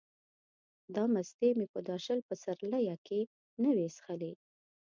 [0.95, 3.21] دا مستې مې په دا شل پسرلیه کې
[3.61, 4.33] نه وې څښلې.